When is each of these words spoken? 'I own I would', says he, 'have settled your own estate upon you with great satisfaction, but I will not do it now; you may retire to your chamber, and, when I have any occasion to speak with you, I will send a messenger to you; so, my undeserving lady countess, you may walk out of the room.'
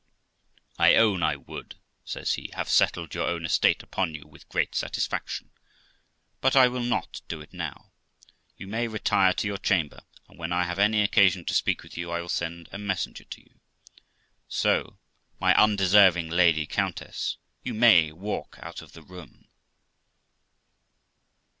'I 0.79 0.95
own 0.95 1.21
I 1.21 1.35
would', 1.35 1.75
says 2.03 2.33
he, 2.33 2.49
'have 2.55 2.69
settled 2.69 3.13
your 3.13 3.27
own 3.27 3.45
estate 3.45 3.83
upon 3.83 4.15
you 4.15 4.23
with 4.27 4.49
great 4.49 4.73
satisfaction, 4.73 5.51
but 6.39 6.55
I 6.55 6.67
will 6.69 6.81
not 6.81 7.21
do 7.27 7.39
it 7.39 7.53
now; 7.53 7.91
you 8.57 8.65
may 8.65 8.87
retire 8.87 9.31
to 9.33 9.45
your 9.45 9.59
chamber, 9.59 10.01
and, 10.27 10.39
when 10.39 10.51
I 10.51 10.63
have 10.63 10.79
any 10.79 11.03
occasion 11.03 11.45
to 11.45 11.53
speak 11.53 11.83
with 11.83 11.99
you, 11.99 12.09
I 12.09 12.19
will 12.19 12.29
send 12.29 12.67
a 12.71 12.79
messenger 12.79 13.25
to 13.25 13.41
you; 13.41 13.59
so, 14.47 14.97
my 15.39 15.53
undeserving 15.53 16.29
lady 16.29 16.65
countess, 16.65 17.37
you 17.61 17.75
may 17.75 18.11
walk 18.11 18.57
out 18.59 18.81
of 18.81 18.93
the 18.93 19.03
room.' 19.03 19.49